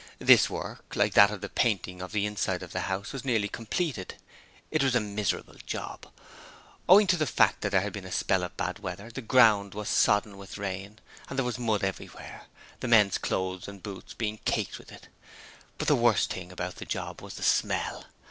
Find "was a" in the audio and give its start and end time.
4.81-4.99